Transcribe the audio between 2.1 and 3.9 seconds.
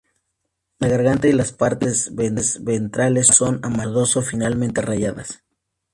ventrales son amarillo